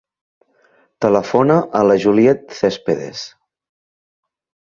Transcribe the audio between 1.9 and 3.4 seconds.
Juliet Cespedes.